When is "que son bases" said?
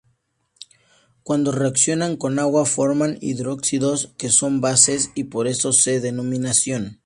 4.17-5.11